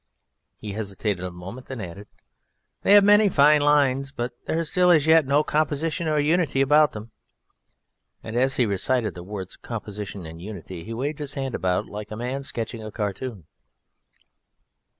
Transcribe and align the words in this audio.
He 0.57 0.71
hesitated 0.73 1.23
a 1.23 1.29
moment, 1.29 1.67
then 1.67 1.79
added: 1.79 2.07
"They 2.81 2.93
have 2.93 3.03
many 3.03 3.29
fine 3.29 3.57
single 3.59 3.67
lines, 3.67 4.11
but 4.11 4.33
there 4.45 4.57
is 4.57 4.75
as 4.75 5.05
yet 5.05 5.27
no 5.27 5.43
composition 5.43 6.07
or 6.07 6.17
unity 6.19 6.59
about 6.59 6.93
them." 6.93 7.11
And 8.23 8.35
as 8.35 8.55
he 8.55 8.65
recited 8.65 9.13
the 9.13 9.21
words 9.21 9.57
"composition" 9.57 10.25
and 10.25 10.41
"unity" 10.41 10.83
he 10.83 10.93
waved 10.95 11.19
his 11.19 11.35
hand 11.35 11.53
about 11.53 11.85
like 11.85 12.09
a 12.09 12.15
man 12.17 12.41
sketching 12.41 12.81
a 12.83 12.89
cartoon. 12.91 13.45